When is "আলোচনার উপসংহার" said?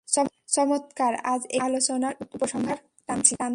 1.67-2.77